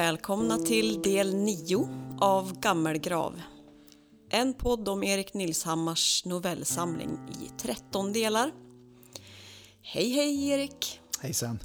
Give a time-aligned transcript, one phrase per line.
[0.00, 1.88] Välkomna till del 9
[2.20, 3.42] av Gammelgrav.
[4.30, 8.52] En podd om Erik Nilshammars novellsamling i 13 delar.
[9.82, 11.00] Hej hej Erik!
[11.20, 11.58] Hejsan.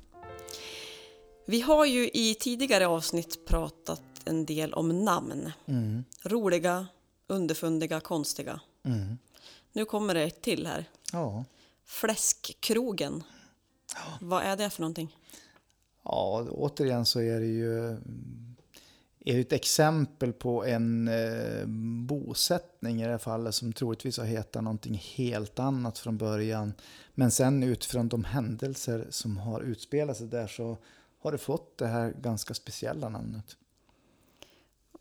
[1.45, 5.51] Vi har ju i tidigare avsnitt pratat en del om namn.
[5.65, 6.03] Mm.
[6.23, 6.87] Roliga,
[7.27, 8.59] underfundiga, konstiga.
[8.85, 9.17] Mm.
[9.73, 10.89] Nu kommer det ett till här.
[11.11, 11.45] Ja.
[11.85, 13.23] Fläskkrogen.
[14.21, 15.15] Vad är det för någonting?
[16.05, 17.97] Ja, återigen så är det ju
[19.25, 21.65] är ett exempel på en eh,
[22.07, 26.73] bosättning i det här fallet som troligtvis har hetat någonting helt annat från början.
[27.13, 30.77] Men sen utifrån de händelser som har utspelat sig där så
[31.19, 33.57] har det fått det här ganska speciella namnet.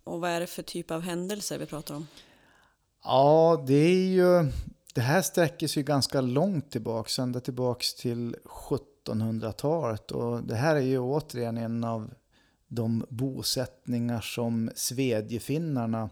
[0.04, 2.06] Och vad är det för typ av händelser vi pratar om?
[3.04, 4.50] Ja, det är ju...
[4.94, 8.36] Det här sträcker sig ju ganska långt tillbaka, ända tillbaks till
[9.04, 10.10] 1700-talet.
[10.10, 12.14] Och det här är ju återigen en av
[12.68, 16.10] de bosättningar som svedjefinnarna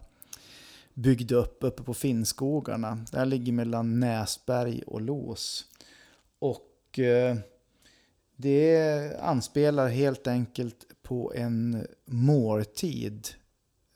[0.95, 3.05] byggde upp uppe på Finnskogarna.
[3.11, 5.65] Det här ligger mellan Näsberg och Los.
[6.39, 7.37] Och eh,
[8.37, 13.29] det anspelar helt enkelt på en måltid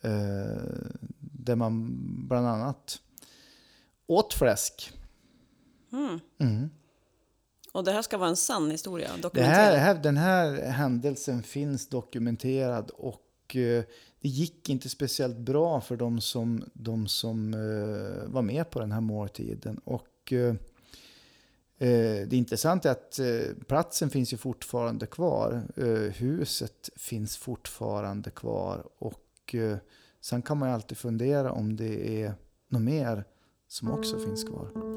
[0.01, 0.63] eh,
[1.19, 1.93] där man
[2.29, 3.01] bland annat
[4.07, 4.93] åt fläsk.
[5.93, 6.21] Mm.
[6.39, 6.71] Mm.
[7.77, 9.11] Och det här ska vara en sann historia?
[9.23, 9.73] Dokumenterad?
[9.73, 13.85] det här, den här händelsen finns dokumenterad och eh,
[14.21, 18.93] det gick inte speciellt bra för de som, de som eh, var med på den
[18.93, 19.81] här måltiden.
[19.85, 20.55] Och eh,
[22.27, 23.21] det intressanta är att
[23.67, 25.63] platsen finns ju fortfarande kvar.
[26.17, 28.87] Huset finns fortfarande kvar.
[28.99, 29.55] Och
[30.21, 32.35] sen kan man ju alltid fundera om det är
[32.69, 33.25] något mer
[33.69, 34.97] som också finns kvar.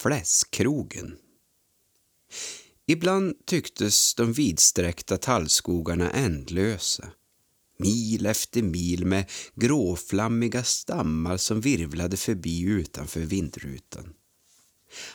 [0.00, 1.16] Fläskkrogen.
[2.86, 7.08] Ibland tycktes de vidsträckta tallskogarna ändlösa.
[7.78, 14.14] Mil efter mil med gråflammiga stammar som virvlade förbi utanför vindrutan.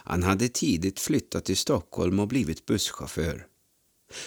[0.04, 3.48] Han hade tidigt flyttat till Stockholm och blivit busschaufför.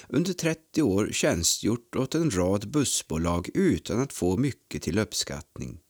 [0.09, 5.81] Under 30 år tjänstgjort åt en rad bussbolag utan att få mycket till uppskattning.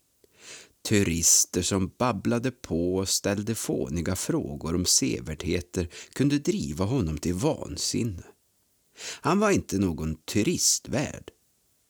[0.87, 8.23] Turister som babblade på och ställde fåniga frågor om sevärdheter kunde driva honom till vansinne.
[9.21, 11.31] Han var inte någon turistvärd.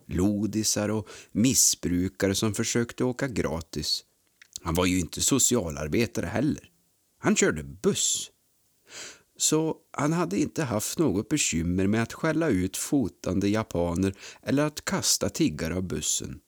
[0.07, 4.05] Lodisar och missbrukare som försökte åka gratis.
[4.61, 6.71] Han var ju inte socialarbetare heller.
[7.19, 8.31] Han körde buss.
[9.37, 14.85] Så han hade inte haft något bekymmer med att skälla ut fotande japaner eller att
[14.85, 16.41] kasta tiggare av bussen.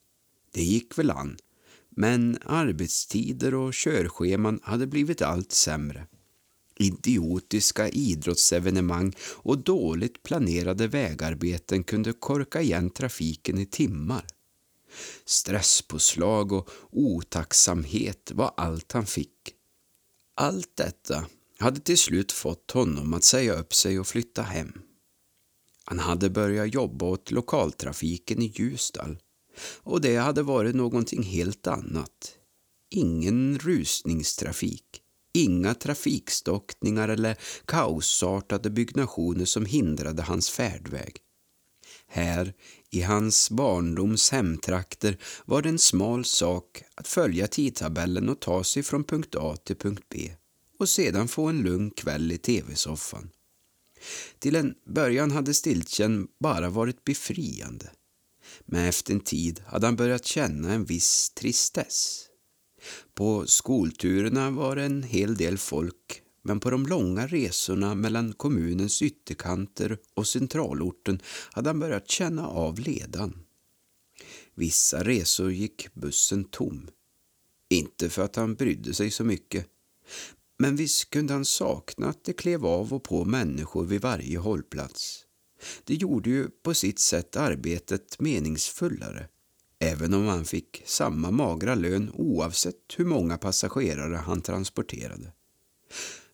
[0.53, 1.37] Det gick väl an
[1.99, 6.07] men arbetstider och körscheman hade blivit allt sämre.
[6.77, 14.25] Idiotiska idrottsevenemang och dåligt planerade vägarbeten kunde korka igen trafiken i timmar.
[15.25, 19.55] Stresspåslag och otacksamhet var allt han fick.
[20.35, 21.27] Allt detta
[21.59, 24.73] hade till slut fått honom att säga upp sig och flytta hem.
[25.85, 29.19] Han hade börjat jobba åt lokaltrafiken i Ljusdal
[29.61, 32.35] och det hade varit någonting helt annat.
[32.91, 41.17] Ingen rusningstrafik, inga trafikstockningar eller kaosartade byggnationer som hindrade hans färdväg.
[42.07, 42.55] Här,
[42.91, 48.83] i hans barndoms hemtrakter, var det en smal sak att följa tidtabellen och ta sig
[48.83, 50.31] från punkt A till punkt B
[50.79, 53.31] och sedan få en lugn kväll i tv-soffan.
[54.39, 57.91] Till en början hade stiltjen bara varit befriande
[58.71, 62.25] men efter en tid hade han börjat känna en viss tristess.
[63.15, 69.03] På skolturerna var det en hel del folk, men på de långa resorna mellan kommunens
[69.03, 71.21] ytterkanter och centralorten
[71.51, 73.45] hade han börjat känna av ledan.
[74.55, 76.89] Vissa resor gick bussen tom.
[77.71, 79.67] Inte för att han brydde sig så mycket,
[80.59, 85.28] men visst kunde han sakna att det klev av och på människor vid varje hållplats.
[85.85, 89.29] Det gjorde ju på sitt sätt arbetet meningsfullare.
[89.81, 95.33] även om han fick samma magra lön oavsett hur många passagerare han transporterade.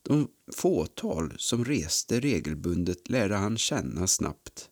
[0.03, 4.69] De fåtal som reste regelbundet lärde han känna snabbt.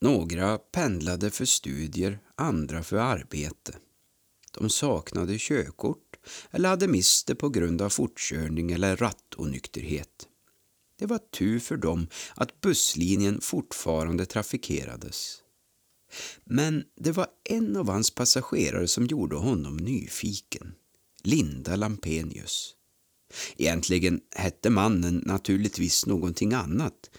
[0.00, 3.74] Några pendlade för studier, andra för arbete.
[4.58, 6.16] De saknade körkort
[6.50, 10.28] eller hade mist det på grund av fortkörning eller rattonykterhet.
[11.00, 15.42] Det var tur för dem att busslinjen fortfarande trafikerades.
[16.44, 20.74] Men det var en av hans passagerare som gjorde honom nyfiken.
[21.22, 22.74] Linda Lampenius.
[23.56, 27.10] Egentligen hette mannen naturligtvis någonting annat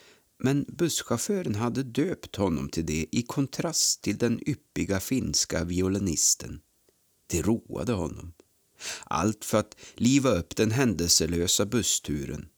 [0.43, 6.59] men busschauffören hade döpt honom till det i kontrast till den yppiga finska violinisten.
[7.27, 8.33] Det roade honom.
[9.03, 12.50] Allt för att liva upp den händelselösa bussturen.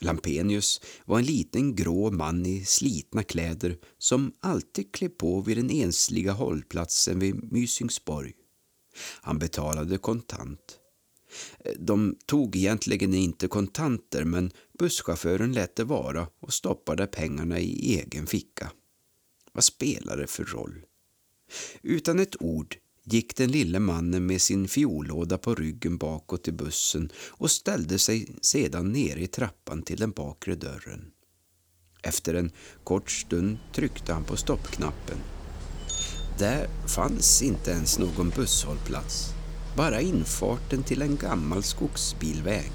[0.00, 5.70] Lampenius var en liten grå man i slitna kläder som alltid klev på vid den
[5.70, 8.32] ensliga hållplatsen vid Mysingsborg.
[9.20, 10.78] Han betalade kontant.
[11.78, 18.26] De tog egentligen inte kontanter men busschauffören lät det vara och stoppade pengarna i egen
[18.26, 18.72] ficka.
[19.52, 20.84] Vad spelar det för roll?
[21.82, 22.76] Utan ett ord
[23.12, 28.28] gick den lille mannen med sin fiollåda på ryggen bakåt i bussen och ställde sig
[28.42, 31.10] sedan nere i trappan till den bakre dörren.
[32.02, 32.50] Efter en
[32.84, 35.18] kort stund tryckte han på stoppknappen.
[36.38, 39.28] Där fanns inte ens någon busshållplats,
[39.76, 42.70] bara infarten till en gammal skogsbilväg.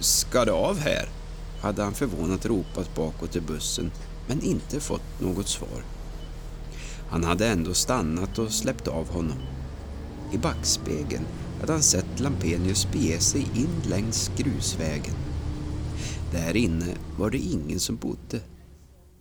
[0.00, 1.08] Ska det av här?
[1.60, 3.90] hade han förvånat ropat bakåt i bussen,
[4.28, 5.99] men inte fått något svar.
[7.10, 9.38] Han hade ändå stannat och släppt av honom.
[10.32, 11.24] I backspegeln
[11.60, 15.14] hade han sett Lampenius bege sig in längs grusvägen.
[16.32, 18.40] Där inne var det ingen som bodde.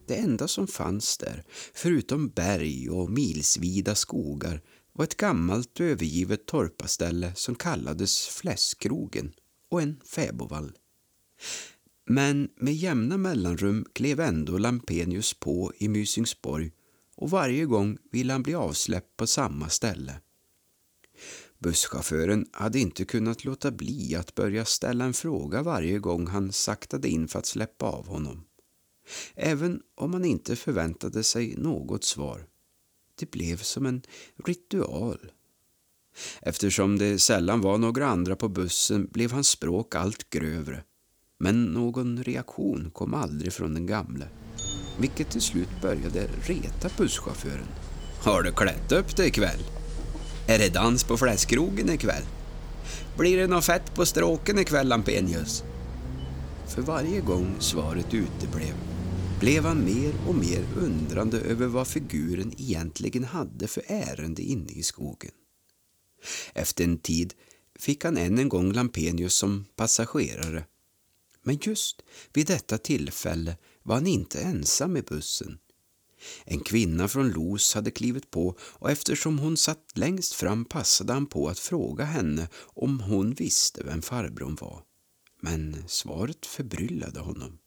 [0.07, 1.43] Det enda som fanns där,
[1.73, 4.61] förutom berg och milsvida skogar,
[4.93, 9.31] var ett gammalt övergivet torpaställe som kallades Fläskkrogen
[9.71, 10.71] och en fäbodvall.
[12.05, 16.71] Men med jämna mellanrum klev ändå Lampenius på i Mysingsborg
[17.19, 20.19] och varje gång ville han bli avsläppt på samma ställe.
[21.57, 27.09] Busschauffören hade inte kunnat låta bli att börja ställa en fråga varje gång han saktade
[27.09, 28.43] in för att släppa av honom.
[29.35, 32.47] Även om han inte förväntade sig något svar.
[33.15, 34.01] Det blev som en
[34.45, 35.31] ritual.
[36.41, 40.83] Eftersom det sällan var några andra på bussen blev hans språk allt grövre.
[41.37, 44.27] Men någon reaktion kom aldrig från den gamle
[44.99, 47.67] vilket till slut började reta busschauffören.
[48.19, 49.59] Har du klätt upp dig ikväll?
[50.47, 52.23] Är det dans på fläskkrogen ikväll?
[53.17, 55.63] Blir det något fett på stråken ikväll, Lampenius?
[56.67, 58.73] För varje gång svaret uteblev
[59.39, 64.83] blev han mer och mer undrande över vad figuren egentligen hade för ärende inne i
[64.83, 65.31] skogen.
[66.53, 67.33] Efter en tid
[67.79, 70.63] fick han än en gång Lampenius som passagerare.
[71.43, 72.01] Men just
[72.33, 73.57] vid detta tillfälle
[73.89, 75.57] var han inte ensam i bussen.
[76.45, 81.25] En kvinna från Los hade klivit på och eftersom hon satt längst fram passade han
[81.25, 84.83] på att fråga henne om hon visste vem farbrorn var.
[85.41, 87.57] Men svaret förbryllade honom.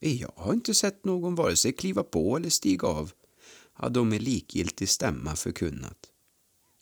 [0.00, 3.12] Jag har inte sett någon vare sig kliva på eller stiga av,
[3.72, 5.98] hade hon med likgiltig stämma förkunnat.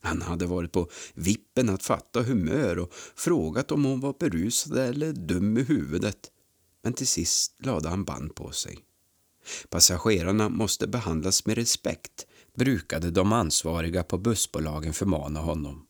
[0.00, 5.12] Han hade varit på vippen att fatta humör och frågat om hon var berusad eller
[5.12, 6.30] dum i huvudet
[6.84, 8.78] men till sist lade han band på sig.
[9.68, 15.86] Passagerarna måste behandlas med respekt, brukade de ansvariga på bussbolagen förmana honom.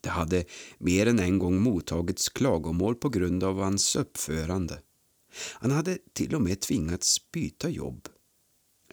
[0.00, 0.44] Det hade
[0.78, 4.80] mer än en gång mottagits klagomål på grund av hans uppförande.
[5.52, 8.08] Han hade till och med tvingats byta jobb.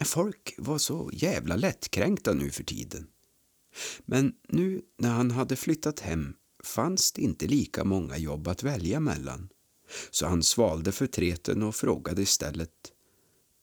[0.02, 3.08] Folk var så jävla lättkränkta nu för tiden.
[4.06, 6.34] Men nu när han hade flyttat hem
[6.64, 9.50] fanns det inte lika många jobb att välja mellan
[10.12, 12.92] så han svalde förtreten och frågade istället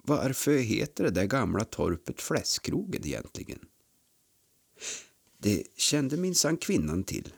[0.08, 3.58] varför heter det där gamla torpet Fläskkrogen egentligen?
[5.38, 7.32] Det kände minsann kvinnan till.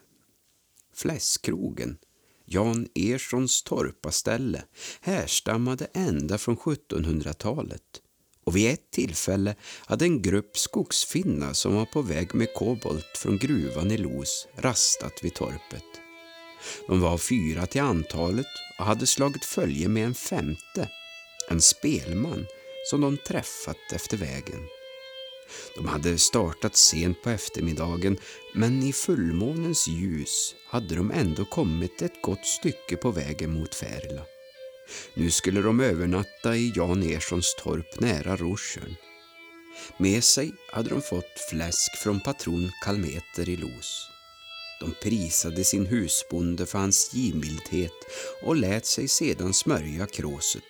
[0.93, 1.97] Fläskkrogen,
[2.45, 4.63] Jan Erssons torpaställe,
[5.01, 8.01] härstammade ända från 1700-talet
[8.43, 13.37] och vid ett tillfälle hade en grupp skogsfinnar som var på väg med kobolt från
[13.37, 16.00] gruvan i Los rastat vid torpet.
[16.87, 18.45] De var fyra till antalet
[18.79, 20.89] och hade slagit följe med en femte,
[21.49, 22.45] en spelman,
[22.89, 24.67] som de träffat efter vägen.
[25.75, 28.17] De hade startat sent på eftermiddagen
[28.53, 34.21] men i fullmånens ljus hade de ändå kommit ett gott stycke på vägen mot Färila.
[35.13, 38.95] Nu skulle de övernatta i Jan Erssons torp nära Rosjön.
[39.97, 44.10] Med sig hade de fått fläsk från patron Kalmeter i Los.
[44.81, 47.93] De prisade sin husbonde för hans givmildhet
[48.41, 50.63] och lät sig sedan smörja kråset.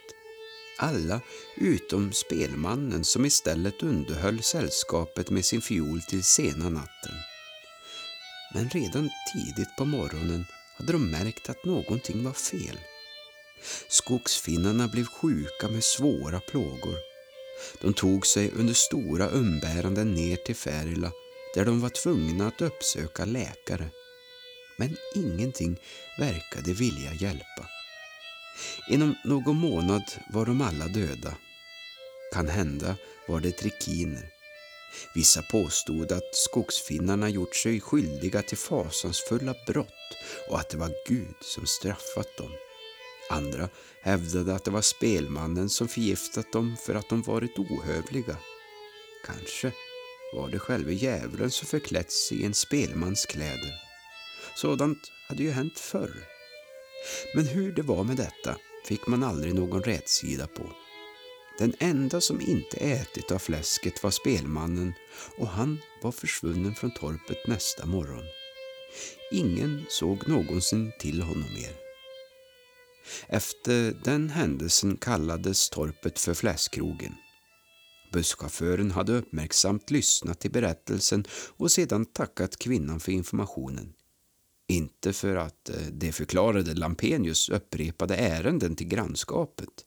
[0.77, 1.21] Alla
[1.57, 7.15] utom spelmannen som istället underhöll sällskapet med sin fiol till sena natten.
[8.53, 10.45] Men redan tidigt på morgonen
[10.77, 12.79] hade de märkt att någonting var fel.
[13.87, 16.95] Skogsfinnarna blev sjuka med svåra plågor.
[17.81, 21.11] De tog sig under stora umbäranden ner till Färila
[21.55, 23.89] där de var tvungna att uppsöka läkare.
[24.81, 25.79] Men ingenting
[26.17, 27.69] verkade vilja hjälpa.
[28.89, 31.35] Inom någon månad var de alla döda.
[32.33, 32.95] Kan hända
[33.27, 34.29] var det trikiner.
[35.15, 40.17] Vissa påstod att skogsfinnarna gjort sig skyldiga till fasansfulla brott
[40.50, 42.51] och att det var Gud som straffat dem.
[43.29, 43.69] Andra
[44.01, 48.38] hävdade att det var spelmannen som förgiftat dem för att de varit ohövliga.
[49.25, 49.71] Kanske
[50.33, 53.90] var det själva djävulen som förklätt sig i en spelmans kläder.
[54.61, 56.27] Sådant hade ju hänt förr.
[57.35, 60.63] Men hur det var med detta fick man aldrig någon rätsida på.
[61.59, 64.93] Den enda som inte ätit av fläsket var spelmannen
[65.37, 68.23] och han var försvunnen från torpet nästa morgon.
[69.31, 71.75] Ingen såg någonsin till honom mer.
[73.27, 77.15] Efter den händelsen kallades torpet för Fläskkrogen.
[78.13, 81.25] Busschauffören hade uppmärksamt lyssnat till berättelsen
[81.57, 83.93] och sedan tackat kvinnan för informationen.
[84.71, 89.85] Inte för att eh, det förklarade Lampenius upprepade ärenden till grannskapet.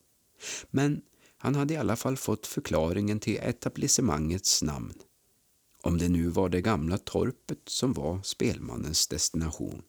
[0.70, 1.02] Men
[1.38, 4.94] han hade i alla fall fått förklaringen till etablissemangets namn.
[5.82, 9.82] Om det nu var det gamla torpet som var spelmannens destination.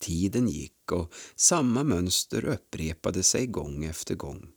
[0.00, 4.48] Tiden gick och samma mönster upprepade sig gång efter gång.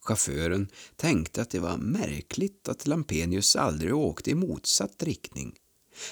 [0.00, 5.54] Chauffören tänkte att det var märkligt att Lampenius aldrig åkte i motsatt riktning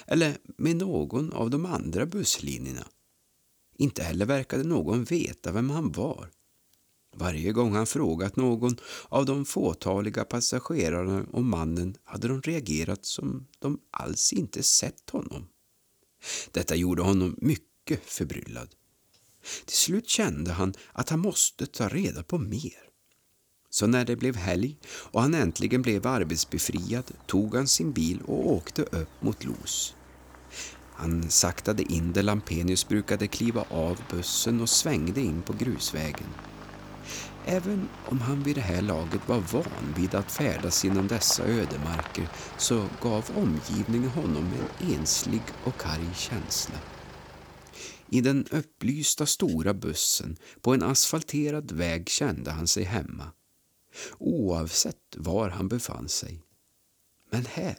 [0.07, 2.87] eller med någon av de andra busslinjerna.
[3.77, 6.31] Inte heller verkade någon veta vem han var.
[7.15, 8.77] Varje gång han frågat någon
[9.09, 15.47] av de fåtaliga passagerarna om mannen hade de reagerat som de alls inte sett honom.
[16.51, 18.69] Detta gjorde honom mycket förbryllad.
[19.65, 22.86] Till slut kände han att han måste ta reda på mer.
[23.77, 28.51] Så när det blev helg och han äntligen blev arbetsbefriad tog han sin bil och
[28.51, 29.95] åkte upp mot Los.
[30.95, 36.27] Han saktade in där Lampenius brukade kliva av bussen och svängde in på grusvägen.
[37.45, 42.27] Även om han vid det här laget var van vid att färdas genom dessa ödemarker
[42.57, 46.75] så gav omgivningen honom en enslig och karg känsla.
[48.09, 53.31] I den upplysta stora bussen på en asfalterad väg kände han sig hemma
[54.17, 56.43] oavsett var han befann sig.
[57.31, 57.77] Men här,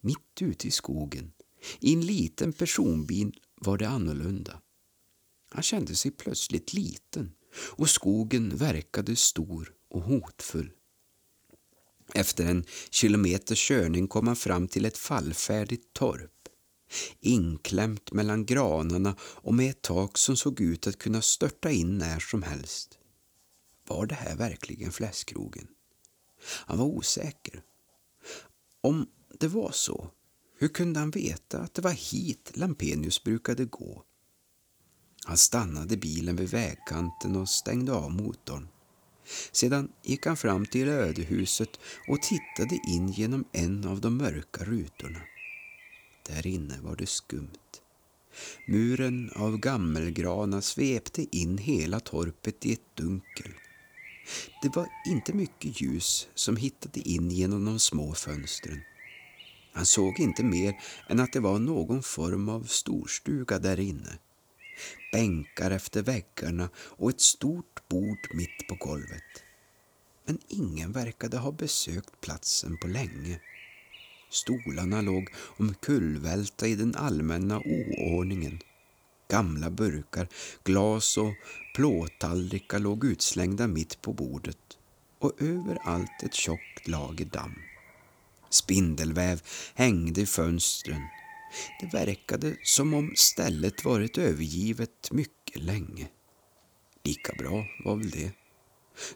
[0.00, 1.32] mitt ute i skogen,
[1.80, 4.60] i en liten personbil var det annorlunda.
[5.50, 10.72] Han kände sig plötsligt liten och skogen verkade stor och hotfull.
[12.14, 16.30] Efter en kilometers körning kom han fram till ett fallfärdigt torp.
[17.20, 22.20] Inklämt mellan granarna och med ett tak som såg ut att kunna störta in när
[22.20, 22.99] som helst.
[23.90, 25.66] Var det här verkligen fläskkrogen?
[26.66, 27.62] Han var osäker.
[28.80, 29.06] Om
[29.38, 30.10] det var så,
[30.58, 34.04] hur kunde han veta att det var hit Lampenius brukade gå?
[35.26, 38.68] Han stannade bilen vid vägkanten och stängde av motorn.
[39.52, 45.20] Sedan gick han fram till ödehuset och tittade in genom en av de mörka rutorna.
[46.26, 47.80] Där inne var det skumt.
[48.68, 53.52] Muren av gammelgranar svepte in hela torpet i ett dunkel.
[54.62, 58.82] Det var inte mycket ljus som hittade in genom de små fönstren.
[59.72, 60.74] Han såg inte mer
[61.08, 64.18] än att det var någon form av storstuga där inne.
[65.12, 69.42] Bänkar efter väggarna och ett stort bord mitt på golvet.
[70.26, 73.40] Men ingen verkade ha besökt platsen på länge.
[74.30, 78.58] Stolarna låg omkullvälta i den allmänna oordningen.
[79.30, 80.28] Gamla burkar,
[80.64, 81.34] glas och
[81.74, 84.78] plåttallrikar låg utslängda mitt på bordet
[85.18, 87.58] och överallt ett tjockt lager damm.
[88.50, 89.42] Spindelväv
[89.74, 91.02] hängde i fönstren.
[91.80, 96.08] Det verkade som om stället varit övergivet mycket länge.
[97.04, 98.32] Lika bra var väl det.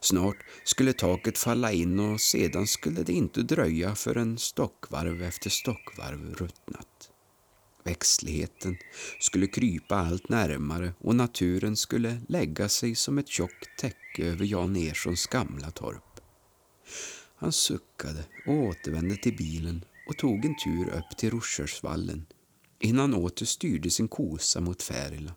[0.00, 6.35] Snart skulle taket falla in och sedan skulle det inte dröja förrän stockvarv efter stockvarv
[6.35, 7.11] ruttnat.
[7.85, 8.76] Växtligheten
[9.21, 14.76] skulle krypa allt närmare och naturen skulle lägga sig som ett tjockt täcke över Jan
[14.76, 16.21] Erssons gamla torp.
[17.37, 22.26] Han suckade och återvände till bilen och tog en tur upp till Roskörsvallen
[22.81, 25.35] innan han åter styrde sin kosa mot Färila.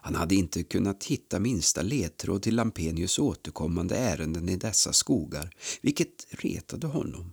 [0.00, 5.50] Han hade inte kunnat hitta minsta ledtråd till Lampenius återkommande ärenden i dessa skogar,
[5.82, 7.32] vilket retade honom.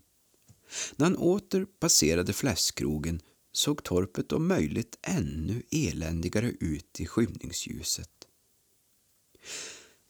[0.96, 3.22] När han åter passerade fläskkrogen
[3.58, 8.10] såg torpet om möjligt ännu eländigare ut i skymningsljuset.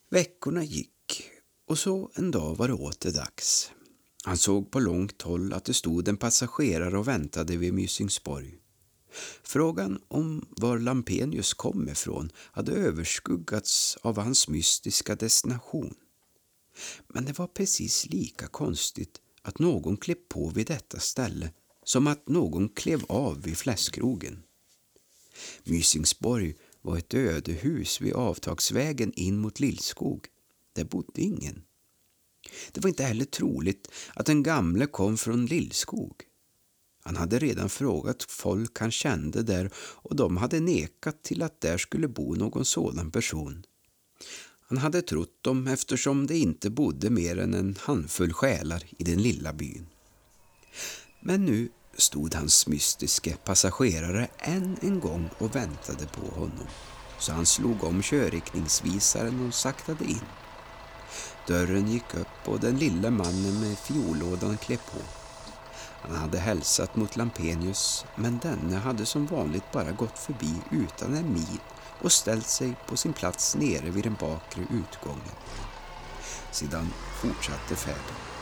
[0.10, 1.32] Veckorna gick
[1.68, 3.72] och så en dag var det åter dags.
[4.24, 8.58] Han såg på långt håll att det stod en passagerare och väntade vid Mysingsborg.
[9.44, 15.96] Frågan om var Lampenius kom ifrån hade överskuggats av hans mystiska destination.
[17.08, 21.52] Men det var precis lika konstigt att någon klev på vid detta ställe
[21.88, 24.44] som att någon klev av vid fläskkrogen.
[25.64, 30.28] Mysingsborg var ett ödehus vid avtagsvägen in mot Lillskog.
[30.74, 31.64] Där bodde ingen.
[32.72, 36.14] Det var inte heller troligt att den gamle kom från Lillskog.
[37.04, 41.78] Han hade redan frågat folk han kände där och de hade nekat till att där
[41.78, 43.66] skulle bo någon sådan person.
[44.62, 49.22] Han hade trott dem eftersom det inte bodde mer än en handfull själar i den
[49.22, 49.88] lilla byn.
[51.28, 56.68] Men nu stod hans mystiske passagerare än en gång och väntade på honom.
[57.20, 60.26] Så han slog om körriktningsvisaren och saktade in.
[61.48, 65.00] Dörren gick upp och den lilla mannen med fiollådan klev på.
[66.02, 71.34] Han hade hälsat mot Lampenius, men denne hade som vanligt bara gått förbi utan en
[71.34, 71.60] min
[72.02, 75.36] och ställt sig på sin plats nere vid den bakre utgången.
[76.52, 78.37] Sedan fortsatte färden.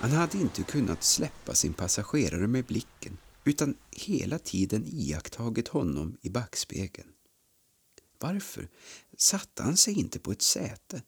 [0.00, 6.30] Han hade inte kunnat släppa sin passagerare med blicken utan hela tiden iakttagit honom i
[6.30, 7.08] backspegeln.
[8.18, 8.68] Varför
[9.16, 11.02] satte han sig inte på ett säte?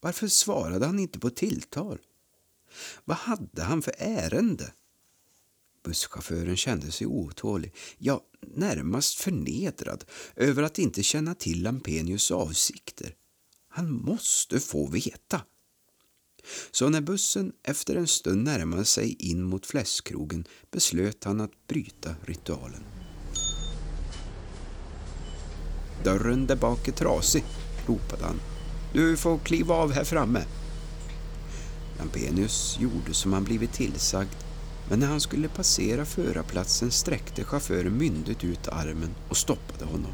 [0.00, 1.98] Varför svarade han inte på tilltal?
[3.04, 4.72] Vad hade han för ärende?
[5.84, 10.04] Busschauffören kände sig otålig, ja, närmast förnedrad
[10.36, 13.14] över att inte känna till Lampenius avsikter.
[13.68, 15.42] Han måste få veta.
[16.70, 22.14] Så när bussen efter en stund närmade sig in mot fläskkrogen beslöt han att bryta
[22.24, 22.84] ritualen.
[26.04, 27.44] Dörren där bak är trasig,
[27.86, 28.40] ropade han.
[28.92, 30.44] Du får kliva av här framme.
[31.98, 34.46] Lampenius gjorde som han blivit tillsagd
[34.88, 40.12] men när han skulle passera förarplatsen sträckte chauffören myndigt ut armen och stoppade honom.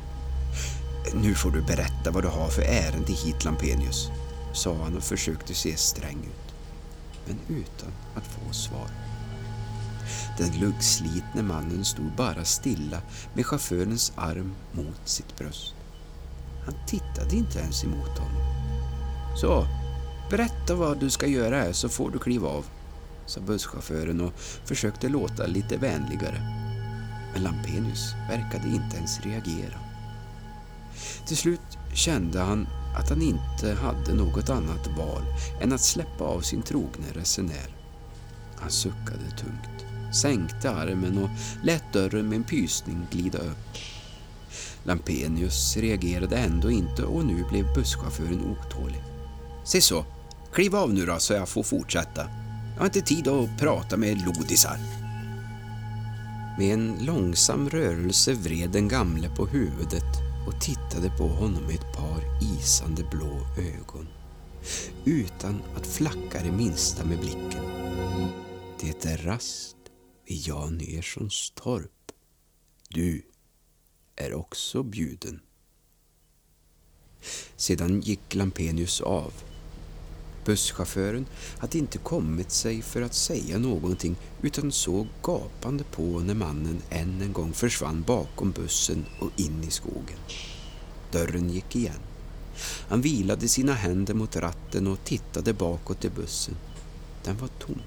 [1.14, 4.08] Nu får du berätta vad du har för ärende hit, Lampenius,
[4.52, 6.54] sa han och försökte se sträng ut,
[7.26, 8.88] men utan att få svar.
[10.38, 13.02] Den luggslitne mannen stod bara stilla
[13.34, 15.74] med chaufförens arm mot sitt bröst.
[16.64, 18.42] Han tittade inte ens emot honom.
[19.40, 19.66] Så,
[20.30, 22.64] berätta vad du ska göra här så får du kliva av,
[23.26, 24.32] sa busschauffören och
[24.64, 26.42] försökte låta lite vänligare.
[27.32, 29.78] Men Lampenius verkade inte ens reagera.
[31.26, 35.22] Till slut kände han att han inte hade något annat val
[35.60, 37.76] än att släppa av sin trogne resenär.
[38.56, 41.30] Han suckade tungt, sänkte armen och
[41.64, 43.78] lät dörren med en pysning glida upp.
[44.84, 49.02] Lampenius reagerade ändå inte och nu blev busschauffören otålig.
[49.64, 50.04] Se så,
[50.52, 52.26] kliv av nu då så jag får fortsätta.
[52.74, 54.78] Jag har inte tid att prata med lodisar.
[56.58, 61.96] Med en långsam rörelse vred den gamle på huvudet och tittade på honom med ett
[61.96, 64.08] par isande blå ögon
[65.04, 67.64] utan att flacka det minsta med blicken.
[68.80, 69.76] Det är rast
[70.26, 72.12] vid Jan Erssons torp.
[72.88, 73.26] Du
[74.16, 75.40] är också bjuden.
[77.56, 79.32] Sedan gick Lampenius av
[80.44, 81.26] Busschauffören
[81.58, 87.22] hade inte kommit sig för att säga någonting utan såg gapande på när mannen än
[87.22, 90.18] en gång försvann bakom bussen och in i skogen.
[91.10, 92.00] Dörren gick igen.
[92.88, 96.56] Han vilade sina händer mot ratten och tittade bakåt i bussen.
[97.24, 97.80] Den var tom.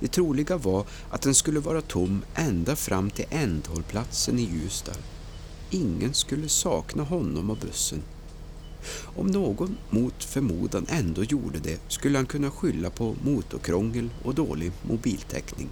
[0.00, 4.96] Det troliga var att den skulle vara tom ända fram till ändhållplatsen i Ljusdal.
[5.70, 8.02] Ingen skulle sakna honom och bussen.
[9.16, 14.72] Om någon mot förmodan ändå gjorde det skulle han kunna skylla på motorkrångel och dålig
[14.82, 15.68] mobiltäckning.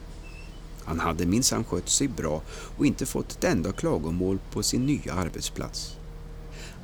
[0.85, 2.43] Han hade minsann skött sig bra
[2.79, 5.97] och inte fått ett enda klagomål på sin nya arbetsplats.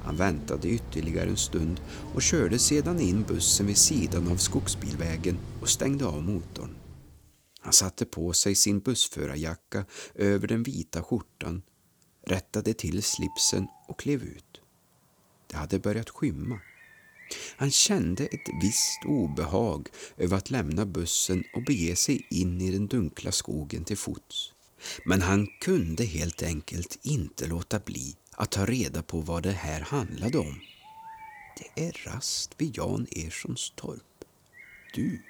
[0.02, 1.80] Han väntade ytterligare en stund
[2.14, 6.74] och körde sedan in bussen vid sidan av skogsbilvägen och stängde av motorn.
[7.60, 11.62] Han satte på sig sin bussförarjacka över den vita skjortan,
[12.26, 14.57] rättade till slipsen och klev ut.
[15.48, 16.60] Det hade börjat skymma.
[17.56, 22.86] Han kände ett visst obehag över att lämna bussen och bege sig in i den
[22.86, 24.52] dunkla skogen till fots.
[25.04, 29.80] Men han kunde helt enkelt inte låta bli att ta reda på vad det här
[29.80, 30.60] handlade om.
[31.58, 34.24] Det är rast vid Jan Erssons torp.
[34.94, 35.22] Du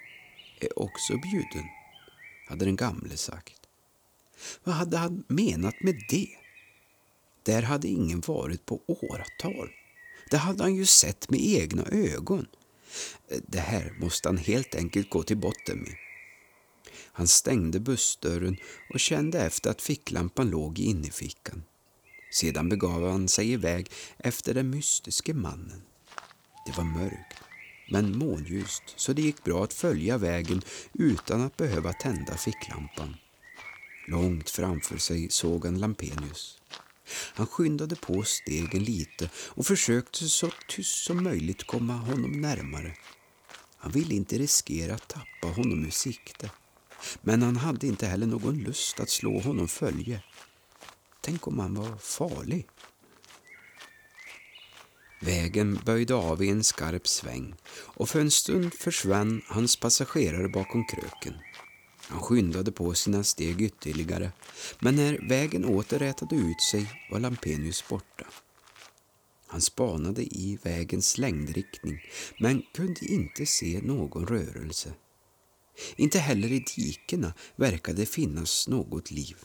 [0.59, 1.65] är också bjuden,
[2.47, 3.59] hade den gamle sagt.
[4.63, 6.29] Vad hade han menat med det?
[7.43, 9.69] Där hade ingen varit på åratal.
[10.29, 12.47] Det hade han ju sett med egna ögon.
[13.47, 15.95] Det här måste han helt enkelt gå till botten med.
[17.11, 18.57] Han stängde bussdörren
[18.93, 21.63] och kände efter att ficklampan låg i innerfickan.
[22.31, 25.81] Sedan begav han sig iväg efter den mystiske mannen.
[26.65, 27.35] Det var mörkt,
[27.91, 30.61] men månljust, så det gick bra att följa vägen
[30.93, 33.15] utan att behöva tända ficklampan.
[34.07, 36.58] Långt framför sig såg han Lampenius.
[37.11, 42.93] Han skyndade på stegen lite och försökte så tyst som möjligt komma honom närmare.
[43.77, 46.51] Han ville inte riskera att tappa honom ur sikte.
[47.21, 50.23] Men han hade inte heller någon lust att slå honom följe.
[51.21, 52.67] Tänk om han var farlig?
[55.21, 60.85] Vägen böjde av i en skarp sväng och för en stund försvann hans passagerare bakom
[60.85, 61.33] kröken.
[62.09, 64.31] Han skyndade på sina steg ytterligare,
[64.79, 68.25] men när vägen åter rätade ut sig var Lampenius borta.
[69.47, 71.99] Han spanade i vägens längdriktning,
[72.39, 74.93] men kunde inte se någon rörelse.
[75.95, 79.37] Inte heller i dikena verkade finnas något liv.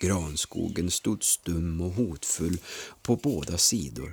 [0.00, 2.58] Granskogen stod stum och hotfull
[3.02, 4.12] på båda sidor.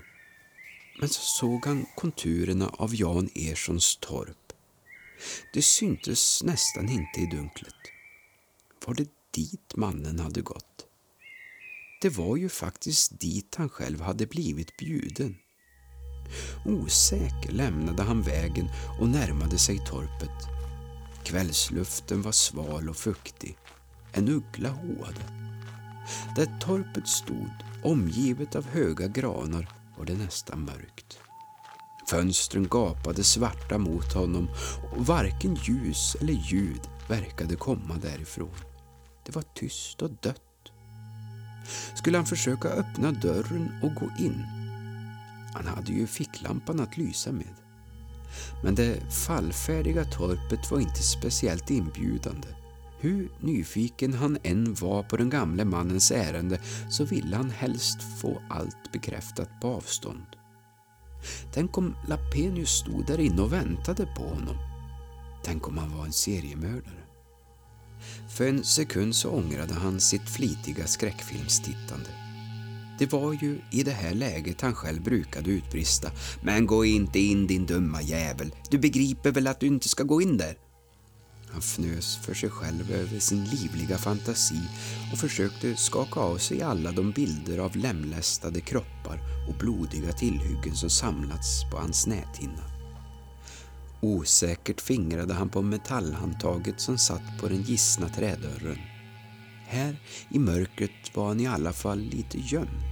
[0.99, 4.40] Men så såg han konturerna av Jan Erssons torp.
[5.53, 7.75] Det syntes nästan inte i dunklet.
[8.86, 10.86] Var det dit mannen hade gått?
[12.01, 15.38] Det var ju faktiskt dit han själv hade blivit bjuden.
[16.65, 20.47] Osäker lämnade han vägen och närmade sig torpet.
[21.23, 23.57] Kvällsluften var sval och fuktig.
[24.13, 25.21] En uggla hoade.
[26.36, 27.51] Där torpet stod,
[27.84, 31.19] omgivet av höga granar, var det nästan mörkt.
[32.12, 34.50] Fönstren gapade svarta mot honom
[34.91, 38.56] och varken ljus eller ljud verkade komma därifrån.
[39.26, 40.71] Det var tyst och dött.
[41.95, 44.45] Skulle han försöka öppna dörren och gå in?
[45.54, 47.56] Han hade ju ficklampan att lysa med.
[48.63, 52.47] Men det fallfärdiga torpet var inte speciellt inbjudande.
[53.00, 58.41] Hur nyfiken han än var på den gamle mannens ärende så ville han helst få
[58.50, 60.40] allt bekräftat på avstånd.
[61.53, 64.55] Tänk om Lapenius stod där inne och väntade på honom.
[65.43, 67.01] Tänk om han var en seriemördare.
[68.29, 72.10] För en sekund så ångrade han sitt flitiga skräckfilmstittande.
[72.99, 76.12] Det var ju i det här läget han själv brukade utbrista.
[76.41, 78.55] Men gå inte in din dumma jävel.
[78.69, 80.55] Du begriper väl att du inte ska gå in där?
[81.52, 84.62] Han fnös för sig själv över sin livliga fantasi
[85.12, 90.90] och försökte skaka av sig alla de bilder av lemlästade kroppar och blodiga tillhyggen som
[90.90, 92.64] samlats på hans näthinna.
[94.02, 98.78] Osäkert fingrade han på metallhandtaget som satt på den gissna trädörren.
[99.68, 102.92] Här i mörkret var han i alla fall lite gömd.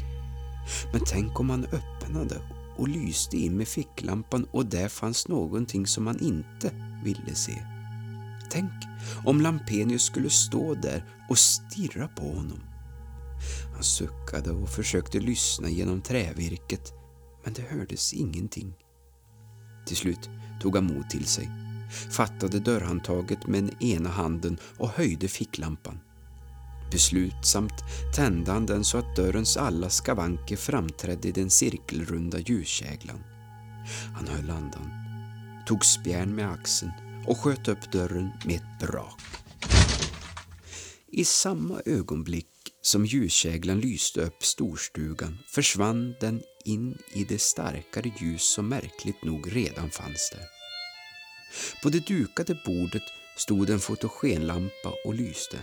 [0.93, 2.41] Men tänk om han öppnade
[2.77, 6.71] och lyste in med ficklampan och där fanns någonting som han inte
[7.03, 7.78] ville se.
[8.49, 8.71] Tänk
[9.25, 12.59] om Lampenius skulle stå där och stirra på honom.
[13.73, 16.93] Han suckade och försökte lyssna genom trävirket,
[17.43, 18.73] men det hördes ingenting.
[19.85, 20.29] Till slut
[20.61, 21.49] tog han mod till sig,
[22.11, 25.99] fattade dörrhandtaget med den ena handen och höjde ficklampan.
[26.91, 27.83] Beslutsamt
[28.15, 33.23] tände han den så att dörrens alla skavanker framträdde i den cirkelrunda ljuskäglan.
[34.15, 34.91] Han höll andan,
[35.67, 36.91] tog spjärn med axeln
[37.29, 39.21] och sköt upp dörren med ett brak.
[41.11, 42.47] I samma ögonblick
[42.81, 49.55] som ljuskäglan lyste upp storstugan försvann den in i det starkare ljus som märkligt nog
[49.55, 50.45] redan fanns där.
[51.83, 53.03] På det dukade bordet
[53.37, 55.57] stod en fotogenlampa och lyste.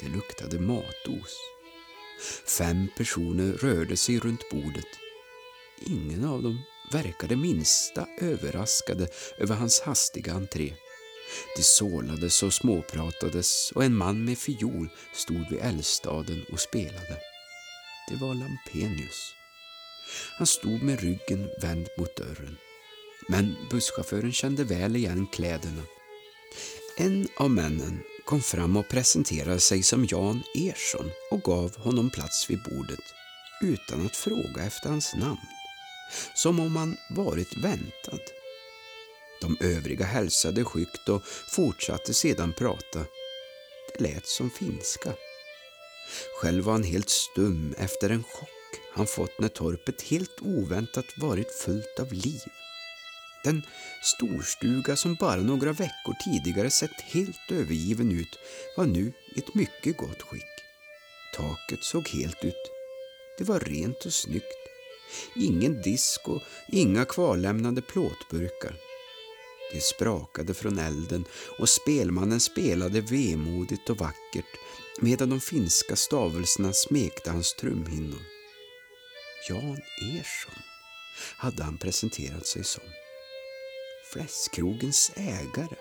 [0.00, 1.36] Det luktade matos.
[2.58, 4.88] Fem personer rörde sig runt bordet.
[5.86, 6.58] Ingen av dem
[6.92, 10.74] verkade minsta överraskade över hans hastiga entré.
[11.56, 17.18] Det sålades och småpratades och en man med fiol stod vid eldstaden och spelade.
[18.08, 19.34] Det var Lampenius.
[20.38, 22.56] Han stod med ryggen vänd mot dörren.
[23.28, 25.82] Men busschauffören kände väl igen kläderna.
[26.96, 32.50] En av männen kom fram och presenterade sig som Jan Ersson och gav honom plats
[32.50, 33.04] vid bordet
[33.62, 35.59] utan att fråga efter hans namn
[36.34, 38.20] som om han varit väntad.
[39.40, 41.22] De övriga hälsade skyggt och
[41.56, 43.04] fortsatte sedan prata.
[43.92, 45.12] Det lät som finska.
[46.40, 48.60] Själv var han helt stum efter en chock
[48.92, 52.40] han fått när torpet helt oväntat varit fullt av liv.
[53.44, 53.62] Den
[54.02, 58.38] storstuga som bara några veckor tidigare sett helt övergiven ut
[58.76, 60.54] var nu i ett mycket gott skick.
[61.36, 62.70] Taket såg helt ut.
[63.38, 64.59] Det var rent och snyggt.
[65.34, 68.76] Ingen disk och inga kvarlämnade plåtburkar.
[69.72, 71.24] Det sprakade från elden
[71.58, 74.58] och spelmannen spelade vemodigt och vackert
[75.00, 78.22] medan de finska stavelserna smekte hans trumhinnor.
[79.48, 80.62] Jan Ersson
[81.36, 82.82] hade han presenterat sig som.
[84.12, 85.76] Fläskkrogens ägare.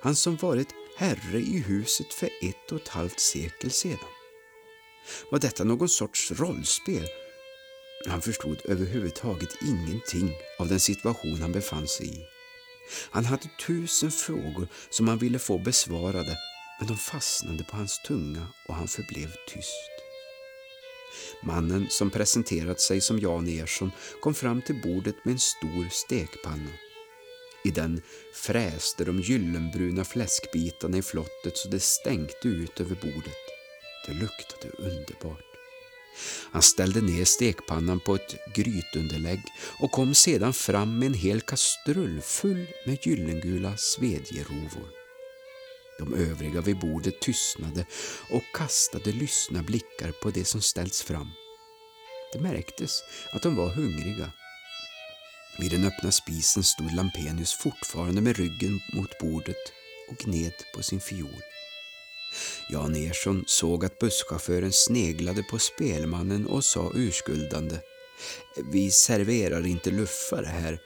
[0.00, 3.98] Han som varit herre i huset för ett och ett halvt sekel sedan.
[5.30, 7.08] Var detta någon sorts rollspel?
[8.06, 12.26] Han förstod överhuvudtaget ingenting av den situation han befann sig i.
[13.10, 16.38] Han hade tusen frågor som han ville få besvarade
[16.78, 19.90] men de fastnade på hans tunga och han förblev tyst.
[21.42, 26.72] Mannen som presenterat sig som Jan Ersson kom fram till bordet med en stor stekpanna.
[27.64, 28.02] I den
[28.34, 33.42] fräste de gyllenbruna fläskbitarna i flottet så det stänkte ut över bordet.
[34.06, 35.55] Det luktade underbart.
[36.52, 39.40] Han ställde ner stekpannan på ett grytunderlägg
[39.80, 44.88] och kom sedan fram med en hel kastrull full med gyllengula svedjerovor.
[45.98, 47.86] De övriga vid bordet tystnade
[48.30, 51.30] och kastade lyssna blickar på det som ställts fram.
[52.32, 53.02] Det märktes
[53.32, 54.32] att de var hungriga.
[55.58, 59.72] Vid den öppna spisen stod Lampenius fortfarande med ryggen mot bordet
[60.08, 61.42] och gned på sin fiol.
[62.68, 67.78] Jan Ersson såg att busschauffören sneglade på spelmannen och sa urskuldande
[68.72, 70.78] Vi serverar inte luffare här,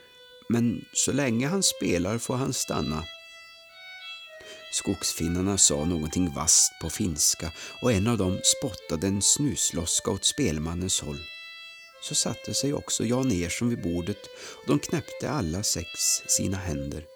[0.49, 3.05] men så länge han spelar får han stanna.
[4.73, 11.01] Skogsfinnarna sa någonting vasst på finska och en av dem spottade en snusloska åt spelmannens
[11.01, 11.19] håll.
[12.03, 15.89] Så satte sig också Jan Ersson vid bordet och de knäppte alla sex
[16.27, 17.10] sina händer.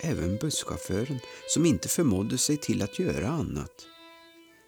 [0.00, 3.86] Även busschauffören som inte förmådde sig till att göra annat.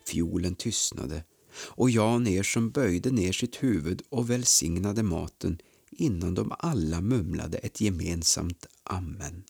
[0.09, 5.59] Fiolen tystnade och Jan Ersson böjde ner sitt huvud och välsignade maten
[5.91, 9.45] innan de alla mumlade ett gemensamt amen.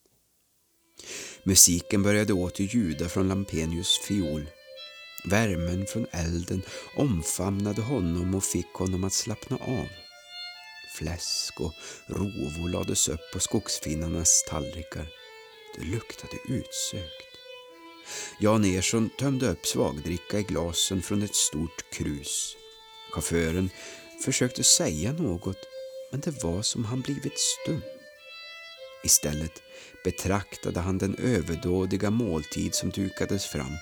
[1.45, 4.47] Musiken började åter ljuda från Lampenius fiol.
[5.25, 6.62] Värmen från elden
[6.97, 9.87] omfamnade honom och fick honom att slappna av.
[10.99, 11.73] Fläsk och
[12.07, 15.20] rovor lades upp på skogsfinnarnas tallrikar.
[15.77, 17.31] Det luktade utsökt.
[18.39, 22.57] Jan Ersson tömde upp svagdricka i glasen från ett stort krus.
[23.13, 23.71] Chauffören
[24.25, 25.59] försökte säga något,
[26.11, 27.83] men det var som han blivit stum.
[29.05, 29.63] Istället
[30.05, 33.77] betraktade han den överdådiga måltid som dukades fram.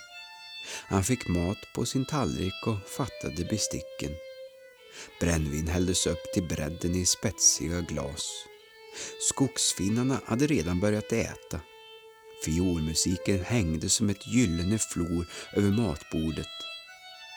[0.88, 4.16] Han fick mat på sin tallrik och fattade besticken.
[5.20, 8.44] Brännvin hälldes upp till bredden i spetsiga glas.
[9.20, 11.61] Skogsfinnarna hade redan börjat äta.
[12.44, 16.46] Fiolmusiken hängde som ett gyllene flor över matbordet.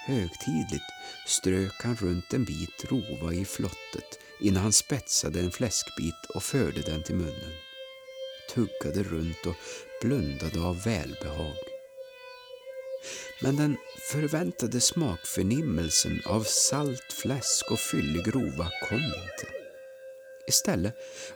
[0.08, 0.90] Högtidligt
[1.28, 6.82] strök han runt en bit rova i flottet innan han spetsade en fläskbit och förde
[6.82, 7.54] den till munnen
[8.54, 9.56] tuggade runt och
[10.02, 11.56] blundade av välbehag.
[13.42, 13.78] Men den
[14.12, 19.54] förväntade smakförnimmelsen av salt fläsk och fyllig rova kom inte.
[20.48, 20.96] Istället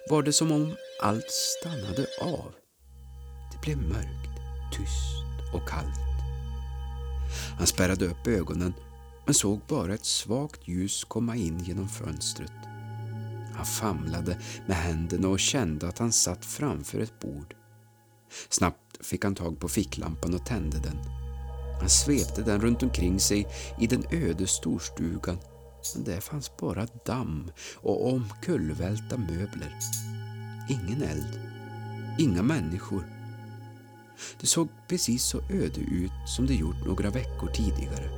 [0.10, 2.54] var det som om allt stannade av.
[3.66, 4.40] Det blev mörkt,
[4.72, 6.00] tyst och kallt.
[7.58, 8.74] Han spärrade upp ögonen
[9.26, 12.52] men såg bara ett svagt ljus komma in genom fönstret.
[13.56, 17.56] Han famlade med händerna och kände att han satt framför ett bord.
[18.50, 20.98] Snabbt fick han tag på ficklampan och tände den.
[21.80, 23.48] Han svepte den runt omkring sig
[23.80, 25.38] i den öde storstugan
[25.96, 29.76] men där fanns bara damm och omkullvälta möbler.
[30.70, 31.40] Ingen eld,
[32.20, 33.15] inga människor.
[34.42, 38.10] Det såg precis så öde ut som det gjort några veckor tidigare.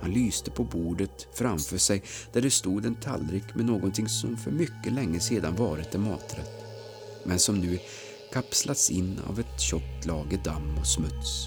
[0.00, 4.50] Han lyste på bordet framför sig där det stod en tallrik med någonting som för
[4.50, 6.64] mycket länge sedan varit en maträtt,
[7.24, 7.78] men som nu
[8.32, 11.46] kapslats in av ett tjockt lager damm och smuts.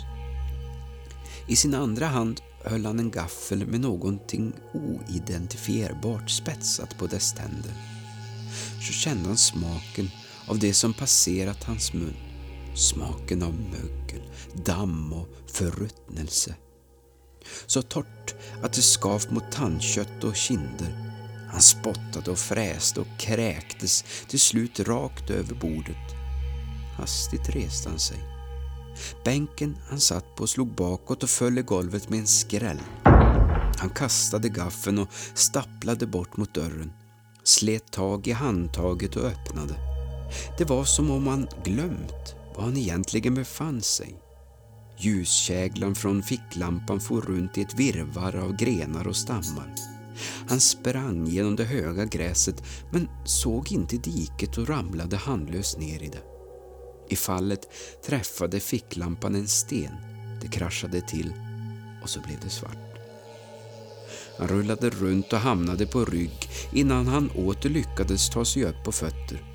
[1.48, 7.74] I sin andra hand höll han en gaffel med någonting oidentifierbart spetsat på dess tänder.
[8.82, 10.10] Så kände han smaken
[10.48, 12.31] av det som passerat hans mun.
[12.76, 14.22] Smaken av mögel,
[14.66, 16.56] damm och förruttnelse
[17.66, 21.14] så torrt att det skav mot tandkött och kinder.
[21.52, 26.16] Han spottade och fräste och kräktes till slut rakt över bordet.
[26.98, 28.18] Hastigt reste han sig.
[29.26, 32.80] Bänken han satt på slog bakåt och föll i golvet med en skräll.
[33.78, 36.92] Han kastade gaffeln och stapplade bort mot dörren,
[37.44, 39.76] slet tag i handtaget och öppnade.
[40.58, 44.16] Det var som om han glömt var han egentligen befann sig.
[44.98, 49.76] Ljuskäglan från ficklampan for runt i ett virrvarr av grenar och stammar.
[50.48, 56.08] Han sprang genom det höga gräset men såg inte diket och ramlade handlöst ner i
[56.08, 56.24] det.
[57.10, 57.68] I fallet
[58.06, 59.94] träffade ficklampan en sten.
[60.42, 61.34] Det kraschade till
[62.04, 62.78] och så blev det svart.
[64.38, 68.92] Han rullade runt och hamnade på rygg innan han åter lyckades ta sig upp på
[68.92, 69.51] fötter.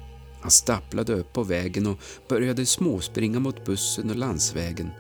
[0.47, 4.91] Han stapplade upp på vägen och började småspringa mot bussen och landsvägen.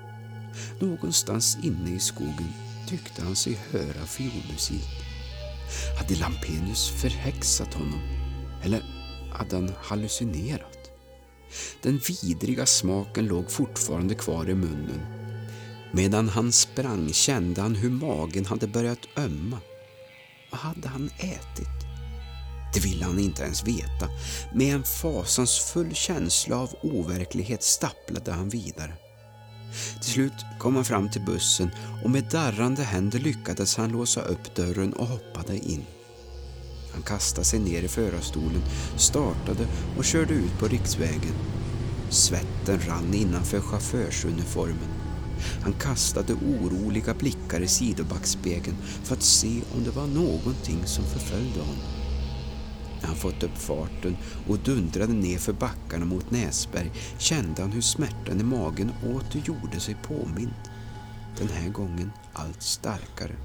[0.80, 2.52] Någonstans inne i skogen
[2.88, 4.88] tyckte han sig höra fiolmusik.
[5.98, 8.00] Hade Lampenius förhäxat honom?
[8.64, 8.82] Eller
[9.32, 10.90] hade han hallucinerat?
[11.82, 15.00] Den vidriga smaken låg fortfarande kvar i munnen.
[15.92, 19.58] Medan han sprang kände han hur magen hade börjat ömma.
[20.50, 21.75] Vad hade han ätit?
[22.74, 24.08] Det ville han inte ens veta.
[24.54, 28.92] Med en fasansfull känsla av overklighet stapplade han vidare.
[30.00, 31.70] Till slut kom han fram till bussen
[32.04, 35.84] och med darrande händer lyckades han låsa upp dörren och hoppade in.
[36.92, 38.62] Han kastade sig ner i förarstolen,
[38.96, 39.66] startade
[39.98, 41.34] och körde ut på riksvägen.
[42.10, 44.88] Svetten rann innanför chaufförsuniformen.
[45.62, 51.60] Han kastade oroliga blickar i sidobackspegeln för att se om det var någonting som förföljde
[51.60, 51.95] honom.
[53.00, 54.16] När han fått upp farten
[54.48, 59.80] och dundrade ner för backarna mot Näsberg kände han hur smärtan i magen åter gjorde
[59.80, 60.54] sig påmind.
[61.38, 63.36] Den här gången allt starkare.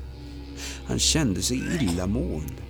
[0.86, 2.64] Han kände sig illamående.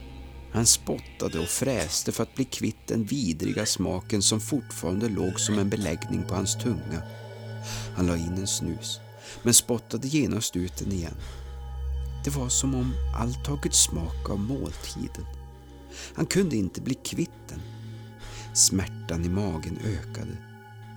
[0.53, 5.59] Han spottade och fräste för att bli kvitt den vidriga smaken som fortfarande låg som
[5.59, 7.01] en beläggning på hans tunga.
[7.95, 8.99] Han la in en snus,
[9.43, 11.15] men spottade genast ut den igen.
[12.23, 15.40] Det var som om allt tagit smak av måltiden.
[16.15, 17.61] Han kunde inte bli kvitt den.
[18.53, 20.37] Smärtan i magen ökade.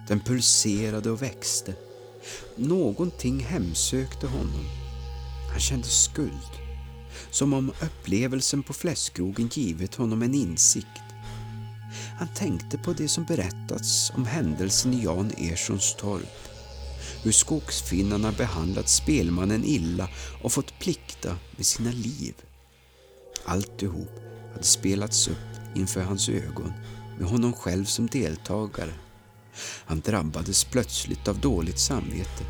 [0.09, 1.75] Den pulserade och växte.
[2.57, 4.65] Någonting hemsökte honom.
[5.51, 6.51] Han kände skuld.
[7.31, 11.03] Som om upplevelsen på fläskkrogen givit honom en insikt.
[12.19, 16.49] Han tänkte på det som berättats om händelsen i Jan Erssons torp.
[17.23, 20.09] Hur skogsfinnarna behandlat spelmannen illa
[20.43, 22.35] och fått plikta med sina liv.
[23.45, 24.21] Alltihop
[24.55, 26.73] hade spelats upp inför hans ögon
[27.19, 28.93] med honom själv som deltagare.
[29.85, 32.45] Han drabbades plötsligt av dåligt samvete.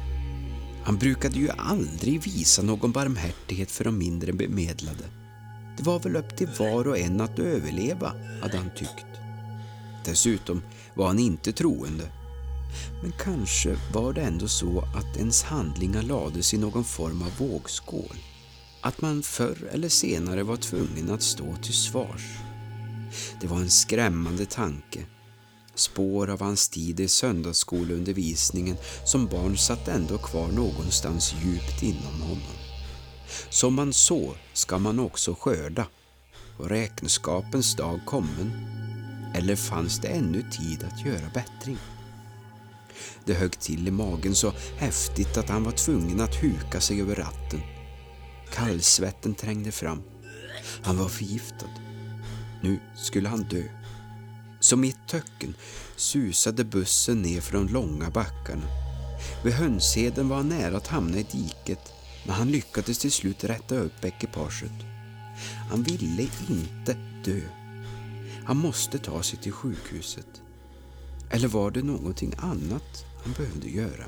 [0.84, 5.04] Han brukade ju aldrig visa någon barmhärtighet för de mindre bemedlade.
[5.76, 8.12] Det var väl upp till var och en att överleva,
[8.42, 9.06] hade han tyckt.
[10.04, 10.62] Dessutom
[10.94, 12.04] var han inte troende.
[13.02, 18.16] Men kanske var det ändå så att ens handlingar lades i någon form av vågskål
[18.84, 22.38] att man förr eller senare var tvungen att stå till svars.
[23.40, 25.06] Det var en skrämmande tanke.
[25.74, 32.54] Spår av hans tid i söndagsskoleundervisningen som barn satt ändå kvar någonstans djupt inom honom.
[33.50, 35.86] Som man sår ska man också skörda.
[36.58, 38.52] Och räkenskapens dag kommen.
[39.34, 41.78] Eller fanns det ännu tid att göra bättring?
[43.24, 47.14] Det högg till i magen så häftigt att han var tvungen att huka sig över
[47.14, 47.60] ratten.
[48.54, 50.02] Kallsvetten trängde fram.
[50.82, 51.70] Han var förgiftad.
[52.62, 53.62] Nu skulle han dö.
[54.60, 55.54] Som i ett töcken
[55.96, 58.66] susade bussen ner för de långa backarna.
[59.44, 61.92] Vid Hönsheden var han nära att hamna i diket,
[62.26, 64.72] men han lyckades till slut rätta upp ekipaget.
[65.70, 67.40] Han ville inte dö.
[68.44, 70.42] Han måste ta sig till sjukhuset.
[71.30, 74.04] Eller var det någonting annat han behövde göra?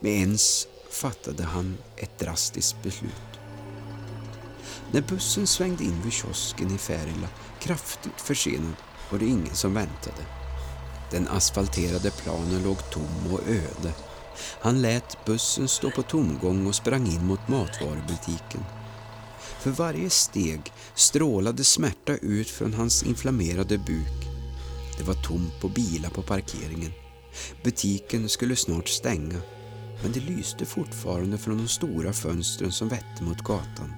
[0.00, 3.38] Med ens fattade han ett drastiskt beslut.
[4.92, 7.28] När bussen svängde in vid kiosken i Färila,
[7.60, 8.74] kraftigt försenad,
[9.10, 10.26] var det ingen som väntade.
[11.10, 13.92] Den asfalterade planen låg tom och öde.
[14.60, 18.64] Han lät bussen stå på tomgång och sprang in mot matvarubutiken.
[19.60, 24.26] För varje steg strålade smärta ut från hans inflammerade buk.
[24.98, 26.92] Det var tomt på bilar på parkeringen.
[27.64, 29.40] Butiken skulle snart stänga
[30.02, 33.92] men det lyste fortfarande från de stora fönstren som vette mot gatan.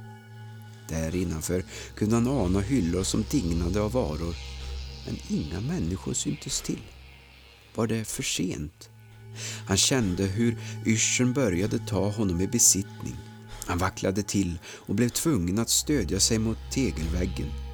[0.88, 4.34] Där innanför kunde han ana hyllor som dignade av varor,
[5.06, 6.82] men inga människor syntes till.
[7.74, 8.90] Var det för sent?
[9.66, 13.16] Han kände hur yrseln började ta honom i besittning.
[13.66, 17.69] Han vacklade till och blev tvungen att stödja sig mot tegelväggen.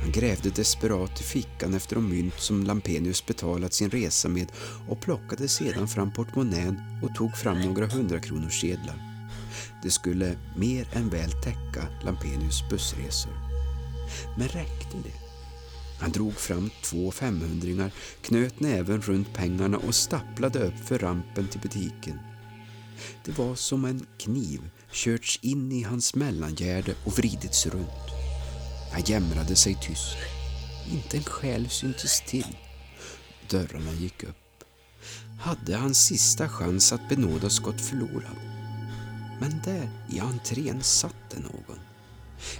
[0.00, 4.52] Han grävde desperat i fickan efter de mynt som Lampenius betalat sin resa med
[4.88, 9.10] och plockade sedan fram portmonnän och tog fram några hundrakronorssedlar.
[9.82, 13.32] Det skulle mer än väl täcka Lampenius bussresor.
[14.38, 15.30] Men räckte det?
[16.00, 17.92] Han drog fram två femhundringar,
[18.22, 22.18] knöt näven runt pengarna och stapplade upp för rampen till butiken.
[23.24, 24.60] Det var som en kniv
[24.92, 28.09] körts in i hans mellangärde och vridits runt.
[28.92, 30.16] Han jämrade sig tyst.
[30.92, 32.56] Inte en själ syntes till.
[33.50, 34.36] Dörrarna gick upp.
[35.40, 38.36] Hade hans sista chans att benådas gått förlorad?
[39.40, 41.78] Men där i entrén satt det någon.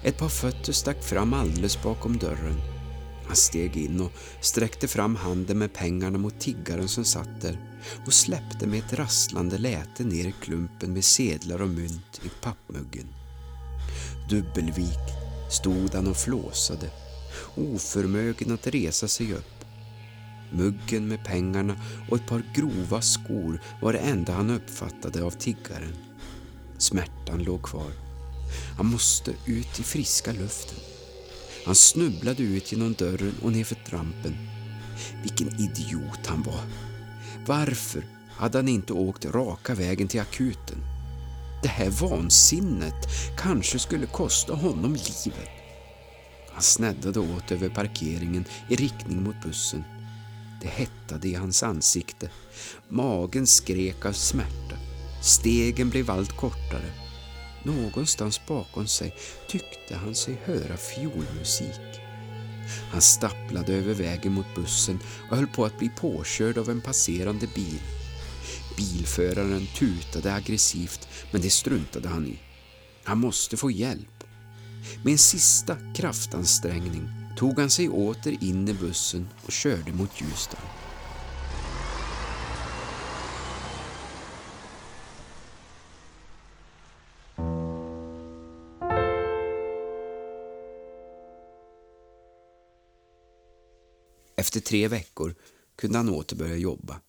[0.02, 2.60] Ett par fötter stack fram alldeles bakom dörren.
[3.26, 7.58] Han steg in och sträckte fram handen med pengarna mot tiggaren som satt där
[8.06, 13.06] och släppte med ett rasslande läte ner klumpen med sedlar och mynt i pappmuggen.
[14.30, 15.19] Dubbelvikt
[15.50, 16.90] stod han och flåsade,
[17.54, 19.64] oförmögen att resa sig upp.
[20.52, 21.76] Muggen med pengarna
[22.10, 25.96] och ett par grova skor var det enda han uppfattade av tiggaren.
[26.78, 27.92] Smärtan låg kvar.
[28.76, 30.78] Han måste ut i friska luften.
[31.66, 34.36] Han snubblade ut genom dörren och nerför trampen.
[35.22, 36.64] Vilken idiot han var.
[37.46, 40.89] Varför hade han inte åkt raka vägen till akuten?
[41.62, 45.48] Det här vansinnet kanske skulle kosta honom livet.
[46.52, 49.84] Han sneddade åt över parkeringen i riktning mot bussen.
[50.62, 52.30] Det hettade i hans ansikte.
[52.88, 54.76] Magen skrek av smärta.
[55.22, 56.92] Stegen blev allt kortare.
[57.62, 59.14] Någonstans bakom sig
[59.48, 62.00] tyckte han sig höra fiolmusik.
[62.90, 64.98] Han stapplade över vägen mot bussen
[65.30, 67.80] och höll på att bli påkörd av en passerande bil.
[68.80, 72.38] Bilföraren tutade aggressivt, men det struntade han i.
[73.04, 74.24] Han måste få hjälp.
[75.04, 80.60] Med en sista kraftansträngning tog han sig åter in i bussen och körde mot Ljusdal.
[94.36, 95.34] Efter tre veckor
[95.76, 97.00] kunde han åter börja jobba.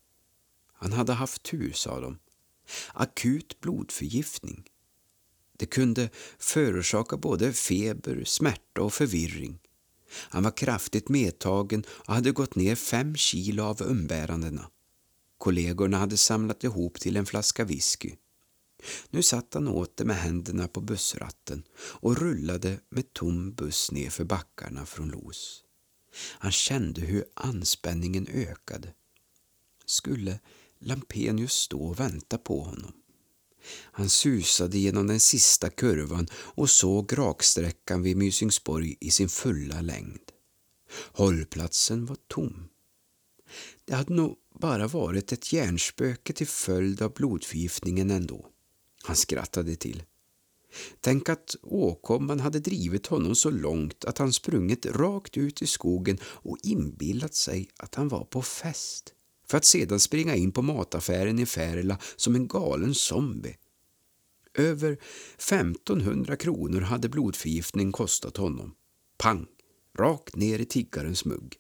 [0.82, 2.20] Han hade haft tur, sa de.
[2.94, 4.64] Akut blodförgiftning.
[5.58, 6.10] Det kunde
[6.40, 9.60] förorsaka både feber, smärta och förvirring.
[10.12, 14.70] Han var kraftigt medtagen och hade gått ner fem kilo av umbärandena.
[15.38, 18.12] Kollegorna hade samlat ihop till en flaska whisky.
[19.10, 24.86] Nu satt han åter med händerna på bussratten och rullade med tom buss nerför backarna
[24.86, 25.64] från Los.
[26.40, 28.94] Han kände hur anspänningen ökade.
[29.86, 30.40] Skulle
[30.84, 32.94] Lampenius stå och vänta på honom?
[33.72, 40.32] Han susade genom den sista kurvan och såg raksträckan vid Mysingsborg i sin fulla längd.
[41.12, 42.70] Hållplatsen var tom.
[43.86, 48.48] Det hade nog bara varit ett hjärnspöke till följd av blodförgiftningen ändå.
[49.04, 50.04] Han skrattade till.
[51.02, 56.18] Tänk att åkomman hade drivit honom så långt att han sprungit rakt ut i skogen
[56.24, 59.14] och inbillat sig att han var på fest
[59.52, 63.58] för att sedan springa in på mataffären i Färila som en galen zombie.
[64.54, 64.98] Över
[65.38, 68.76] 1500 kronor hade blodförgiftning kostat honom.
[69.18, 69.48] Pang!
[69.98, 71.56] Rakt ner i tiggarens mugg.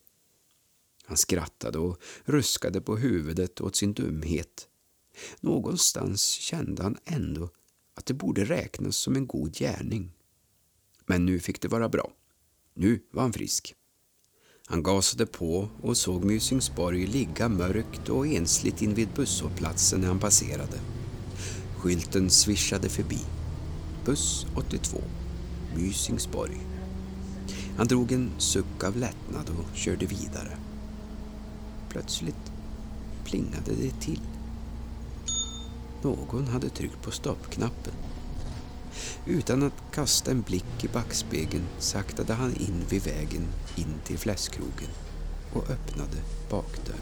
[1.05, 4.67] Han skrattade och ruskade på huvudet åt sin dumhet.
[5.39, 7.49] Någonstans kände han ändå
[7.93, 10.11] att det borde räknas som en god gärning.
[11.05, 12.11] Men nu fick det vara bra.
[12.73, 13.75] Nu var han frisk.
[14.71, 20.79] Han gasade på och såg Mysingsborg ligga mörkt och ensligt invid busshållplatsen när han passerade.
[21.77, 23.19] Skylten svischade förbi.
[24.05, 24.97] Buss 82.
[25.75, 26.61] Mysingsborg.
[27.77, 30.57] Han drog en suck av lättnad och körde vidare.
[31.89, 32.51] Plötsligt
[33.25, 34.21] plingade det till.
[36.01, 37.93] Någon hade tryckt på stoppknappen.
[39.25, 44.89] Utan att kasta en blick i backspegeln saktade han in vid vägen in till fläskkrogen
[45.53, 46.17] och öppnade
[46.49, 47.01] bakdörren.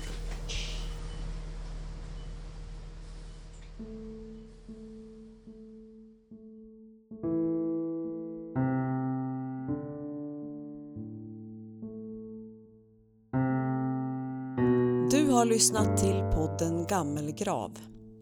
[15.12, 17.72] Du har lyssnat till podden Gammelgrav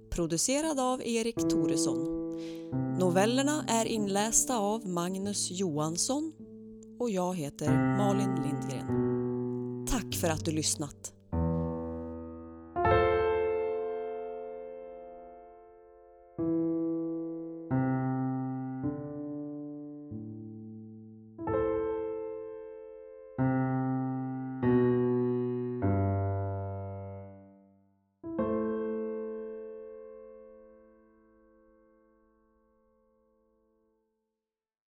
[0.09, 2.16] producerad av Erik Thoresson
[2.99, 6.33] Novellerna är inlästa av Magnus Johansson
[6.99, 8.87] och jag heter Malin Lindgren.
[9.89, 11.16] Tack för att du lyssnat!